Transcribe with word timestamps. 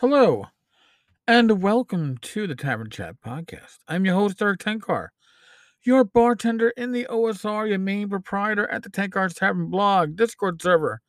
Hello, 0.00 0.44
and 1.26 1.60
welcome 1.60 2.18
to 2.18 2.46
the 2.46 2.54
Tavern 2.54 2.88
Chat 2.88 3.16
podcast. 3.20 3.78
I'm 3.88 4.04
your 4.04 4.14
host, 4.14 4.40
Erik 4.40 4.60
Tenkar, 4.60 5.08
your 5.82 6.04
bartender 6.04 6.70
in 6.76 6.92
the 6.92 7.08
OSR, 7.10 7.68
your 7.68 7.80
main 7.80 8.08
proprietor 8.08 8.70
at 8.70 8.84
the 8.84 8.90
Tenkar's 8.90 9.34
Tavern 9.34 9.70
blog, 9.70 10.14
Discord 10.14 10.62
server, 10.62 11.00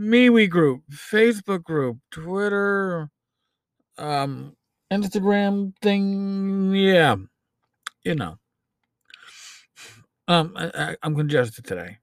MeWe 0.00 0.48
group, 0.48 0.84
Facebook 0.90 1.64
group, 1.64 1.98
Twitter, 2.10 3.10
um, 3.98 4.56
Instagram 4.90 5.74
thing. 5.82 6.74
Yeah, 6.74 7.16
you 8.04 8.14
know. 8.14 8.38
Um, 10.28 10.54
I, 10.56 10.70
I, 10.74 10.96
I'm 11.02 11.14
congested 11.14 11.66
today, 11.66 11.98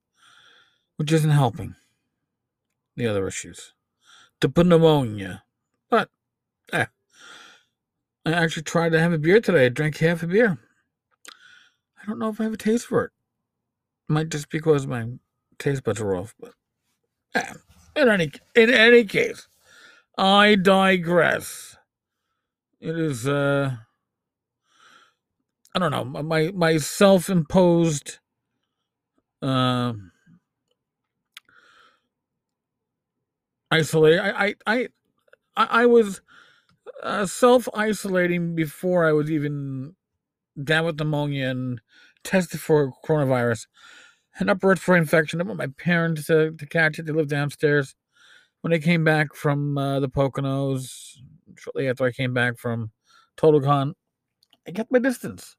which 0.97 1.11
isn't 1.11 1.31
helping 1.31 1.73
the 2.95 3.07
other 3.07 3.27
issues. 3.27 3.73
The 4.39 4.53
pneumonia. 4.63 5.41
But, 5.91 6.09
eh. 6.73 6.85
I 8.25 8.31
actually 8.31 8.63
tried 8.63 8.93
to 8.93 8.99
have 8.99 9.13
a 9.13 9.19
beer 9.19 9.41
today. 9.41 9.67
I 9.67 9.69
drank 9.69 9.97
half 9.97 10.23
a 10.23 10.27
beer. 10.27 10.57
I 12.01 12.05
don't 12.05 12.19
know 12.19 12.29
if 12.29 12.39
I 12.41 12.45
have 12.45 12.53
a 12.53 12.57
taste 12.57 12.87
for 12.87 13.05
it. 13.05 13.11
Might 14.09 14.29
just 14.29 14.49
because 14.49 14.87
my 14.87 15.07
taste 15.59 15.83
buds 15.83 16.01
are 16.01 16.15
off, 16.15 16.35
but 16.39 16.53
eh. 17.35 17.53
in 17.95 18.09
any 18.09 18.31
in 18.55 18.69
any 18.71 19.05
case, 19.05 19.47
I 20.17 20.55
digress. 20.55 21.77
It 22.79 22.97
is 22.97 23.27
uh 23.27 23.75
I 25.75 25.79
don't 25.79 25.91
know, 25.91 26.03
my 26.03 26.51
my 26.51 26.77
self-imposed 26.77 28.19
uh, 29.41 29.93
isolate 33.71 34.19
I 34.19 34.45
I 34.47 34.55
I 34.67 34.87
I 35.55 35.85
was 35.85 36.21
uh, 37.03 37.25
self-isolating 37.25 38.55
before 38.55 39.05
I 39.05 39.11
was 39.11 39.29
even 39.29 39.95
down 40.61 40.85
with 40.85 40.99
pneumonia 40.99 41.49
and 41.49 41.81
tested 42.23 42.59
for 42.59 42.93
coronavirus. 43.05 43.67
An 44.39 44.49
upper 44.49 44.69
respiratory 44.69 44.99
infection. 44.99 45.41
I 45.41 45.43
want 45.43 45.57
my 45.57 45.67
parents 45.67 46.27
to, 46.27 46.51
to 46.51 46.65
catch 46.65 46.99
it. 46.99 47.05
They 47.05 47.11
live 47.11 47.27
downstairs. 47.27 47.95
When 48.61 48.71
they 48.71 48.79
came 48.79 49.03
back 49.03 49.35
from 49.35 49.77
uh, 49.77 49.99
the 49.99 50.07
Poconos, 50.07 51.17
shortly 51.57 51.89
after 51.89 52.05
I 52.05 52.11
came 52.11 52.33
back 52.33 52.57
from 52.57 52.91
TotalCon, 53.37 53.93
I 54.67 54.71
kept 54.71 54.91
my 54.91 54.99
distance. 54.99 55.57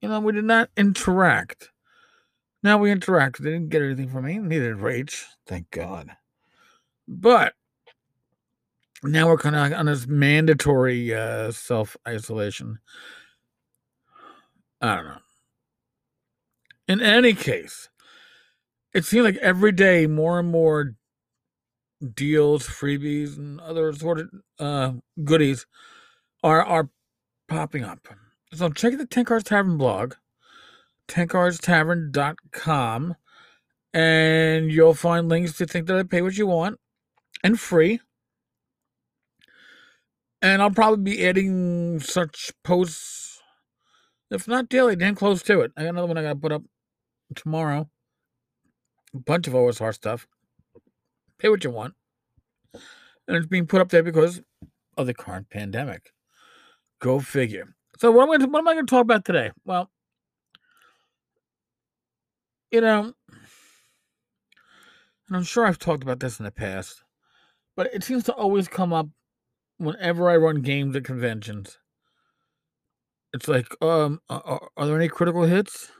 You 0.00 0.08
know, 0.08 0.18
we 0.20 0.32
did 0.32 0.44
not 0.44 0.70
interact. 0.76 1.70
Now 2.62 2.78
we 2.78 2.90
interact. 2.90 3.42
They 3.42 3.50
didn't 3.50 3.68
get 3.68 3.82
anything 3.82 4.08
from 4.08 4.24
me. 4.24 4.38
Neither 4.38 4.74
did 4.74 4.82
Rach. 4.82 5.24
Thank 5.46 5.70
God. 5.70 6.10
But 7.06 7.54
now 9.02 9.28
we're 9.28 9.38
kind 9.38 9.56
of 9.56 9.72
on 9.72 9.86
this 9.86 10.06
mandatory 10.06 11.14
uh, 11.14 11.52
self 11.52 11.96
isolation. 12.06 12.78
I 14.80 14.96
don't 14.96 15.06
know. 15.06 15.18
In 16.88 17.00
any 17.00 17.34
case, 17.34 17.88
it 18.92 19.04
seems 19.04 19.24
like 19.24 19.36
every 19.36 19.72
day 19.72 20.06
more 20.06 20.38
and 20.38 20.50
more 20.50 20.94
deals, 22.14 22.66
freebies, 22.66 23.36
and 23.36 23.60
other 23.60 23.92
sort 23.92 24.20
of 24.20 24.30
uh, 24.58 24.92
goodies 25.22 25.66
are 26.42 26.64
are 26.64 26.88
popping 27.48 27.84
up. 27.84 28.08
So 28.52 28.70
check 28.70 28.98
the 28.98 29.06
Tenkar's 29.06 29.44
Tavern 29.44 29.78
blog, 29.78 30.14
tenkarstavern.com, 31.08 33.14
and 33.94 34.72
you'll 34.72 34.94
find 34.94 35.28
links 35.28 35.56
to 35.58 35.66
think 35.66 35.86
that 35.86 35.96
I 35.96 36.02
pay 36.02 36.22
what 36.22 36.36
you 36.36 36.46
want 36.46 36.80
and 37.44 37.60
free. 37.60 38.00
And 40.42 40.62
I'll 40.62 40.70
probably 40.70 41.02
be 41.02 41.26
adding 41.26 42.00
such 42.00 42.52
posts, 42.64 43.40
if 44.30 44.48
not 44.48 44.68
daily, 44.68 44.96
damn 44.96 45.14
close 45.14 45.42
to 45.42 45.60
it. 45.60 45.72
I 45.76 45.82
got 45.82 45.90
another 45.90 46.06
one 46.06 46.16
I 46.16 46.22
got 46.22 46.30
to 46.30 46.36
put 46.36 46.52
up 46.52 46.62
tomorrow. 47.34 47.88
A 49.14 49.18
bunch 49.18 49.46
of 49.46 49.54
OSR 49.54 49.94
stuff. 49.94 50.26
Pay 51.38 51.48
what 51.48 51.64
you 51.64 51.70
want. 51.70 51.94
And 52.72 53.36
it's 53.36 53.46
being 53.46 53.66
put 53.66 53.80
up 53.80 53.90
there 53.90 54.02
because 54.02 54.40
of 54.96 55.06
the 55.06 55.14
current 55.14 55.50
pandemic. 55.50 56.12
Go 57.00 57.20
figure. 57.20 57.74
So 57.98 58.10
what 58.10 58.32
am 58.32 58.40
to, 58.40 58.46
what 58.46 58.60
am 58.60 58.68
I 58.68 58.74
going 58.74 58.86
to 58.86 58.90
talk 58.90 59.02
about 59.02 59.24
today? 59.24 59.50
Well, 59.64 59.90
you 62.70 62.80
know, 62.80 63.12
and 65.28 65.36
I'm 65.36 65.42
sure 65.42 65.66
I've 65.66 65.78
talked 65.78 66.02
about 66.02 66.20
this 66.20 66.38
in 66.38 66.44
the 66.44 66.50
past, 66.50 67.02
but 67.76 67.92
it 67.92 68.02
seems 68.02 68.24
to 68.24 68.32
always 68.32 68.68
come 68.68 68.92
up 68.92 69.08
whenever 69.80 70.28
I 70.28 70.36
run 70.36 70.60
games 70.60 70.94
at 70.94 71.04
conventions. 71.04 71.78
It's 73.32 73.48
like, 73.48 73.66
um, 73.80 74.20
are, 74.28 74.68
are 74.76 74.86
there 74.86 74.96
any 74.96 75.08
critical 75.08 75.44
hits? 75.44 75.90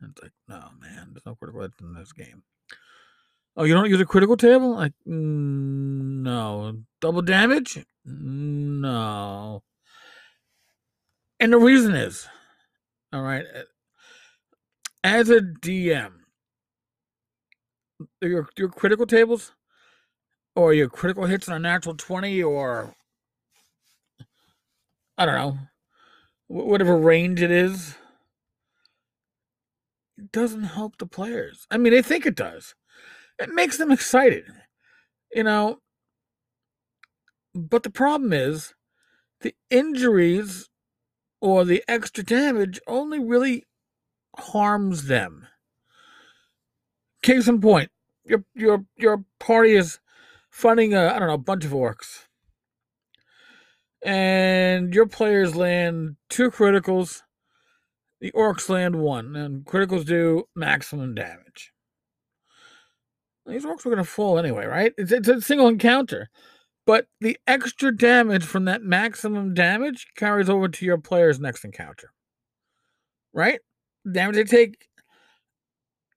And 0.00 0.12
it's 0.12 0.22
like, 0.22 0.32
no, 0.48 0.70
man, 0.80 1.10
there's 1.12 1.26
no 1.26 1.34
critical 1.34 1.60
hits 1.60 1.80
in 1.80 1.94
this 1.94 2.12
game. 2.12 2.42
Oh, 3.56 3.64
you 3.64 3.74
don't 3.74 3.90
use 3.90 4.00
a 4.00 4.06
critical 4.06 4.36
table? 4.36 4.74
Like, 4.74 4.94
no. 5.04 6.78
Double 7.00 7.20
damage? 7.20 7.84
No. 8.04 9.62
And 11.38 11.52
the 11.52 11.58
reason 11.58 11.94
is, 11.94 12.26
all 13.12 13.22
right, 13.22 13.44
as 15.04 15.28
a 15.28 15.40
DM, 15.40 16.12
your 18.20 18.48
your 18.56 18.68
critical 18.68 19.06
tables 19.06 19.52
or 20.54 20.72
your 20.72 20.88
critical 20.88 21.26
hits 21.26 21.48
on 21.48 21.56
a 21.56 21.58
natural 21.58 21.96
20 21.96 22.42
or 22.42 22.94
I 25.22 25.26
don't 25.26 25.36
know, 25.36 25.58
whatever 26.48 26.96
range 26.96 27.40
it 27.42 27.52
is, 27.52 27.94
it 30.18 30.32
doesn't 30.32 30.64
help 30.64 30.98
the 30.98 31.06
players. 31.06 31.64
I 31.70 31.78
mean, 31.78 31.92
they 31.92 32.02
think 32.02 32.26
it 32.26 32.34
does. 32.34 32.74
It 33.38 33.50
makes 33.54 33.76
them 33.76 33.92
excited, 33.92 34.46
you 35.32 35.44
know. 35.44 35.78
But 37.54 37.84
the 37.84 37.90
problem 37.90 38.32
is 38.32 38.74
the 39.42 39.54
injuries 39.70 40.68
or 41.40 41.64
the 41.64 41.84
extra 41.86 42.24
damage 42.24 42.80
only 42.88 43.20
really 43.20 43.64
harms 44.36 45.06
them. 45.06 45.46
Case 47.22 47.46
in 47.46 47.60
point, 47.60 47.92
your 48.24 48.44
your 48.56 48.86
your 48.96 49.24
party 49.38 49.76
is 49.76 50.00
fighting 50.50 50.94
a 50.94 51.06
I 51.14 51.20
don't 51.20 51.28
know 51.28 51.34
a 51.34 51.38
bunch 51.38 51.64
of 51.64 51.70
orcs, 51.70 52.26
and 54.04 54.94
your 54.94 55.06
players 55.06 55.54
land 55.54 56.16
two 56.28 56.50
criticals. 56.50 57.22
The 58.20 58.32
orcs 58.32 58.68
land 58.68 58.96
one, 58.96 59.34
and 59.34 59.64
criticals 59.64 60.04
do 60.04 60.44
maximum 60.54 61.14
damage. 61.14 61.72
These 63.46 63.64
orcs 63.64 63.84
are 63.84 63.90
going 63.90 63.96
to 63.96 64.04
fall 64.04 64.38
anyway, 64.38 64.66
right? 64.66 64.92
It's, 64.96 65.10
it's 65.10 65.28
a 65.28 65.40
single 65.40 65.66
encounter. 65.66 66.30
But 66.86 67.06
the 67.20 67.36
extra 67.46 67.96
damage 67.96 68.44
from 68.44 68.64
that 68.64 68.82
maximum 68.82 69.54
damage 69.54 70.08
carries 70.16 70.48
over 70.48 70.68
to 70.68 70.84
your 70.84 70.98
player's 70.98 71.40
next 71.40 71.64
encounter. 71.64 72.12
Right? 73.32 73.60
Damage 74.10 74.36
they 74.36 74.44
take, 74.44 74.88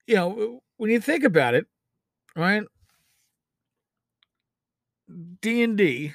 you 0.08 0.16
know, 0.16 0.62
when 0.78 0.90
you 0.90 1.00
think 1.00 1.24
about 1.24 1.54
it, 1.54 1.66
right? 2.36 2.64
D&D 5.42 6.14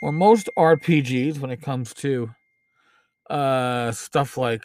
or 0.00 0.12
most 0.12 0.48
RPGs 0.56 1.38
when 1.38 1.50
it 1.50 1.62
comes 1.62 1.94
to 1.94 2.30
uh 3.28 3.92
stuff 3.92 4.36
like 4.36 4.62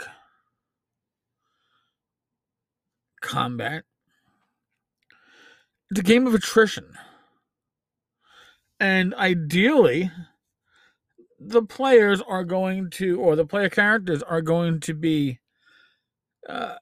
combat 3.21 3.83
it's 5.91 5.99
a 5.99 6.03
game 6.03 6.25
of 6.25 6.33
attrition 6.33 6.85
and 8.79 9.13
ideally, 9.15 10.11
the 11.39 11.63
players 11.63 12.21
are 12.21 12.43
going 12.43 12.89
to, 12.91 13.19
or 13.19 13.35
the 13.35 13.45
player 13.45 13.69
characters 13.69 14.21
are 14.23 14.41
going 14.41 14.79
to 14.81 14.93
be 14.93 15.39
uh, 16.49 16.75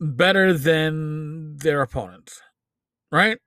better 0.00 0.52
than 0.52 1.56
their 1.56 1.80
opponents, 1.80 2.40
right? 3.10 3.38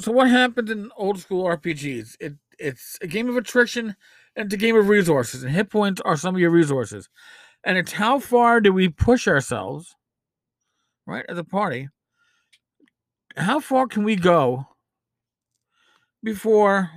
So 0.00 0.12
what 0.12 0.30
happens 0.30 0.70
in 0.70 0.90
old 0.96 1.18
school 1.18 1.44
RPGs? 1.44 2.16
It 2.20 2.34
it's 2.62 2.98
a 3.02 3.06
game 3.06 3.28
of 3.28 3.36
attrition 3.36 3.96
and 4.36 4.46
it's 4.46 4.54
a 4.54 4.58
game 4.58 4.76
of 4.76 4.88
resources, 4.88 5.42
and 5.42 5.52
hit 5.52 5.70
points 5.70 6.00
are 6.02 6.16
some 6.16 6.34
of 6.34 6.40
your 6.40 6.50
resources, 6.50 7.08
and 7.64 7.76
it's 7.76 7.92
how 7.92 8.18
far 8.18 8.60
do 8.60 8.72
we 8.72 8.88
push 8.88 9.28
ourselves, 9.28 9.94
right, 11.06 11.26
as 11.28 11.36
a 11.36 11.44
party? 11.44 11.88
How 13.36 13.60
far 13.60 13.86
can 13.86 14.04
we 14.04 14.16
go 14.16 14.66
before 16.22 16.90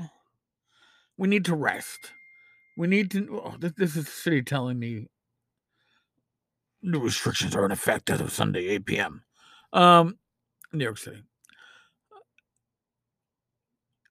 we 1.17 1.27
need 1.27 1.45
to 1.45 1.55
rest. 1.55 2.11
We 2.77 2.87
need 2.87 3.11
to. 3.11 3.41
Oh, 3.43 3.55
this, 3.59 3.95
is 3.95 4.05
the 4.05 4.11
city 4.11 4.41
telling 4.41 4.79
me 4.79 5.07
new 6.81 6.99
restrictions 6.99 7.55
are 7.55 7.65
in 7.65 7.71
effect 7.71 8.09
as 8.09 8.21
of 8.21 8.31
Sunday, 8.31 8.67
8 8.67 8.85
p.m. 8.85 9.23
Um, 9.73 10.17
New 10.73 10.83
York 10.83 10.97
City. 10.97 11.23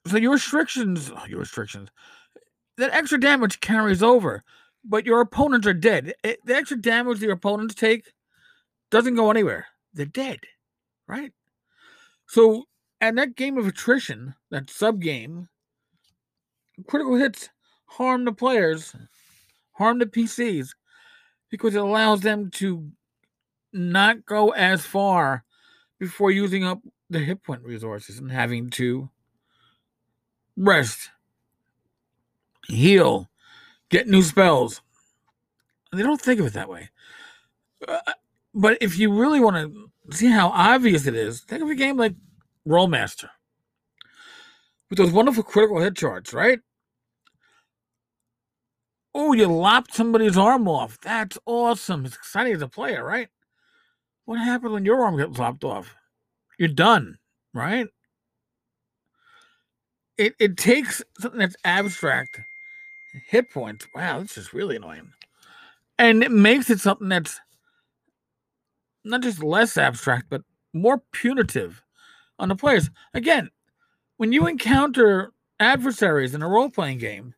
So 0.07 0.17
your 0.17 0.33
restrictions, 0.33 1.11
your 1.29 1.41
restrictions, 1.41 1.91
that 2.77 2.93
extra 2.93 3.19
damage 3.19 3.61
carries 3.61 4.03
over, 4.03 4.43
but 4.85 5.07
your 5.07 5.21
opponents 5.21 5.67
are 5.67 5.75
dead. 5.75 6.15
It, 6.23 6.41
the 6.45 6.57
extra 6.57 6.81
damage 6.81 7.21
your 7.21 7.33
opponents 7.33 7.75
take 7.75 8.13
doesn't 8.91 9.15
go 9.15 9.31
anywhere. 9.31 9.67
They're 9.93 10.07
dead, 10.07 10.41
right? 11.07 11.33
So, 12.27 12.65
and 13.01 13.17
that 13.19 13.37
game 13.37 13.59
of 13.59 13.67
attrition, 13.67 14.35
that 14.51 14.71
sub 14.71 15.01
game, 15.01 15.49
critical 16.87 17.17
hits 17.17 17.49
harm 17.87 18.25
the 18.25 18.33
players, 18.33 18.95
harm 19.73 19.99
the 19.99 20.07
PCs, 20.07 20.71
because 21.51 21.75
it 21.75 21.83
allows 21.83 22.23
them 22.23 22.51
to 22.51 22.91
not 23.73 24.25
go 24.27 24.51
as 24.51 24.85
far 24.85 25.45
before 26.01 26.31
using 26.31 26.65
up 26.65 26.81
the 27.11 27.21
hit 27.21 27.43
point 27.43 27.63
resources 27.63 28.19
and 28.19 28.31
having 28.31 28.71
to 28.71 29.09
rest, 30.57 31.11
heal, 32.67 33.31
get 33.91 34.09
new 34.09 34.23
spells. 34.23 34.81
They 35.93 36.03
don't 36.03 36.21
think 36.21 36.41
of 36.41 36.47
it 36.47 36.53
that 36.55 36.69
way. 36.69 36.91
Uh, 37.87 37.99
but 38.55 38.79
if 38.81 38.99
you 38.99 39.13
really 39.13 39.41
want 39.41 39.57
to 39.57 40.17
see 40.17 40.29
how 40.29 40.49
obvious 40.49 41.07
it 41.07 41.15
is, 41.15 41.43
think 41.43 41.63
of 41.63 41.69
a 41.69 41.75
game 41.75 41.97
like 41.97 42.15
Rolemaster 42.67 43.29
with 44.91 44.99
those 44.99 45.13
wonderful 45.13 45.43
critical 45.43 45.81
hit 45.81 45.97
charts, 45.97 46.33
right? 46.33 46.61
Oh, 49.15 49.33
you 49.33 49.47
lopped 49.47 49.95
somebody's 49.95 50.37
arm 50.37 50.69
off. 50.69 50.99
That's 51.01 51.39
awesome. 51.47 52.05
It's 52.05 52.17
exciting 52.17 52.55
as 52.55 52.63
a 52.63 52.69
player, 52.69 53.05
right? 53.05 53.29
What 54.25 54.39
happens 54.39 54.73
when 54.73 54.85
your 54.85 55.05
arm 55.05 55.17
gets 55.17 55.39
lopped 55.39 55.65
off? 55.65 55.95
You're 56.59 56.69
done, 56.69 57.19
right? 57.53 57.87
It 60.17 60.35
it 60.39 60.57
takes 60.57 61.03
something 61.19 61.41
that's 61.41 61.57
abstract, 61.65 62.41
hit 63.27 63.51
points. 63.51 63.87
Wow, 63.95 64.21
this 64.21 64.37
is 64.37 64.55
really 64.55 64.77
annoying, 64.77 65.13
and 65.99 66.23
it 66.23 66.31
makes 66.31 66.71
it 66.71 66.81
something 66.81 67.09
that's 67.09 67.41
not 69.05 69.23
just 69.23 69.43
less 69.43 69.77
abstract, 69.77 70.27
but 70.31 70.43
more 70.73 71.03
punitive 71.13 71.83
on 72.39 72.49
the 72.49 72.57
players. 72.57 72.91
Again, 73.13 73.51
when 74.17 74.33
you 74.33 74.47
encounter 74.47 75.33
adversaries 75.61 76.35
in 76.35 76.43
a 76.43 76.49
role 76.49 76.71
playing 76.71 76.99
game 76.99 77.35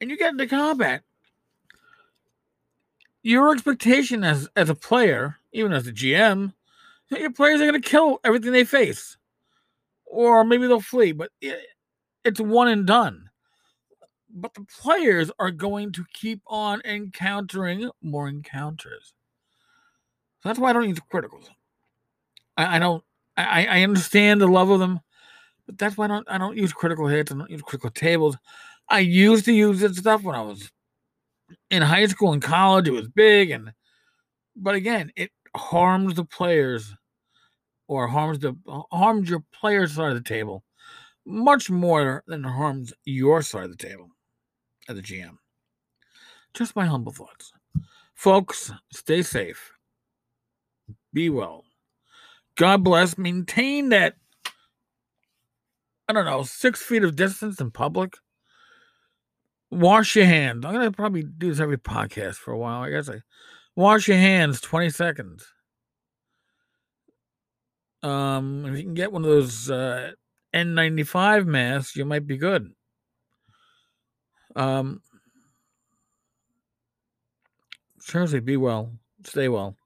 and 0.00 0.10
you 0.10 0.16
get 0.16 0.32
into 0.32 0.46
combat, 0.46 1.02
your 3.22 3.52
expectation 3.52 4.24
as, 4.24 4.48
as 4.56 4.68
a 4.68 4.74
player, 4.74 5.36
even 5.52 5.72
as 5.72 5.86
a 5.86 5.92
GM, 5.92 6.52
your 7.10 7.30
players 7.30 7.60
are 7.60 7.66
going 7.66 7.80
to 7.80 7.88
kill 7.88 8.20
everything 8.24 8.52
they 8.52 8.64
face. 8.64 9.16
Or 10.06 10.44
maybe 10.44 10.66
they'll 10.66 10.80
flee, 10.80 11.12
but 11.12 11.30
it's 12.24 12.40
one 12.40 12.68
and 12.68 12.86
done. 12.86 13.30
But 14.34 14.54
the 14.54 14.66
players 14.80 15.30
are 15.38 15.50
going 15.50 15.92
to 15.92 16.04
keep 16.14 16.40
on 16.46 16.80
encountering 16.84 17.90
more 18.02 18.28
encounters. 18.28 19.12
So 20.42 20.48
that's 20.48 20.58
why 20.58 20.70
I 20.70 20.72
don't 20.72 20.88
use 20.88 21.00
criticals. 21.12 21.48
I, 22.56 22.76
I 22.76 22.78
don't. 22.78 23.04
I, 23.36 23.66
I 23.66 23.82
understand 23.82 24.40
the 24.40 24.46
love 24.46 24.68
of 24.68 24.78
them, 24.78 25.00
but 25.66 25.78
that's 25.78 25.96
why 25.96 26.06
I 26.06 26.08
don't. 26.08 26.30
I 26.30 26.38
don't 26.38 26.56
use 26.56 26.72
critical 26.72 27.06
hits. 27.06 27.30
I 27.30 27.36
don't 27.36 27.50
use 27.50 27.62
critical 27.62 27.90
tables. 27.90 28.36
I 28.88 29.00
used 29.00 29.44
to 29.46 29.52
use 29.52 29.80
this 29.80 29.96
stuff 29.96 30.22
when 30.22 30.34
I 30.34 30.42
was 30.42 30.70
in 31.70 31.82
high 31.82 32.06
school 32.06 32.32
and 32.32 32.42
college. 32.42 32.88
It 32.88 32.92
was 32.92 33.08
big, 33.08 33.50
and 33.50 33.72
but 34.56 34.74
again, 34.74 35.12
it 35.16 35.30
harms 35.54 36.14
the 36.14 36.24
players, 36.24 36.94
or 37.86 38.06
harms 38.06 38.38
the 38.38 38.56
harms 38.90 39.30
your 39.30 39.44
player's 39.52 39.92
side 39.92 40.10
of 40.10 40.14
the 40.14 40.28
table 40.28 40.64
much 41.24 41.70
more 41.70 42.22
than 42.26 42.44
harms 42.44 42.92
your 43.04 43.42
side 43.42 43.64
of 43.64 43.70
the 43.70 43.76
table 43.76 44.08
as 44.88 44.98
a 44.98 45.02
GM. 45.02 45.36
Just 46.54 46.76
my 46.76 46.86
humble 46.86 47.12
thoughts, 47.12 47.52
folks. 48.14 48.72
Stay 48.92 49.22
safe. 49.22 49.72
Be 51.12 51.30
well. 51.30 51.64
God 52.56 52.84
bless. 52.84 53.16
Maintain 53.16 53.88
that, 53.90 54.16
I 56.08 56.12
don't 56.12 56.26
know, 56.26 56.42
six 56.42 56.82
feet 56.82 57.04
of 57.04 57.16
distance 57.16 57.60
in 57.60 57.70
public. 57.70 58.14
Wash 59.70 60.16
your 60.16 60.26
hands. 60.26 60.64
I'm 60.66 60.74
going 60.74 60.84
to 60.84 60.94
probably 60.94 61.22
do 61.22 61.48
this 61.48 61.60
every 61.60 61.78
podcast 61.78 62.34
for 62.34 62.52
a 62.52 62.58
while. 62.58 62.82
I 62.82 62.90
guess 62.90 63.08
I 63.08 63.22
wash 63.74 64.08
your 64.08 64.18
hands 64.18 64.60
20 64.60 64.90
seconds. 64.90 65.46
Um, 68.02 68.66
if 68.66 68.76
you 68.76 68.82
can 68.82 68.94
get 68.94 69.12
one 69.12 69.24
of 69.24 69.30
those 69.30 69.70
uh, 69.70 70.12
N95 70.54 71.46
masks, 71.46 71.96
you 71.96 72.04
might 72.04 72.26
be 72.26 72.36
good. 72.36 72.72
Um, 74.54 75.00
seriously, 78.00 78.40
be 78.40 78.56
well. 78.56 78.92
Stay 79.24 79.48
well. 79.48 79.76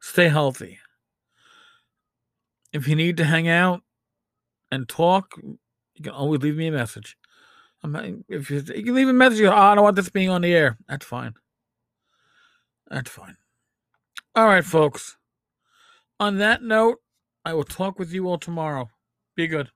Stay 0.00 0.28
healthy. 0.28 0.78
If 2.72 2.88
you 2.88 2.96
need 2.96 3.16
to 3.18 3.24
hang 3.24 3.48
out 3.48 3.82
and 4.70 4.88
talk, 4.88 5.34
you 5.42 6.02
can 6.02 6.12
always 6.12 6.42
leave 6.42 6.56
me 6.56 6.66
a 6.66 6.72
message. 6.72 7.16
I'm, 7.82 8.24
if 8.28 8.50
you, 8.50 8.62
you 8.74 8.84
can 8.84 8.94
leave 8.94 9.08
a 9.08 9.12
message, 9.12 9.42
oh, 9.42 9.52
I 9.52 9.74
don't 9.74 9.84
want 9.84 9.96
this 9.96 10.08
being 10.08 10.28
on 10.28 10.42
the 10.42 10.54
air. 10.54 10.76
That's 10.88 11.06
fine. 11.06 11.34
That's 12.88 13.10
fine. 13.10 13.36
All 14.34 14.46
right, 14.46 14.64
folks. 14.64 15.16
On 16.18 16.38
that 16.38 16.62
note, 16.62 16.98
I 17.44 17.54
will 17.54 17.64
talk 17.64 17.98
with 17.98 18.12
you 18.12 18.28
all 18.28 18.38
tomorrow. 18.38 18.90
Be 19.36 19.46
good. 19.46 19.70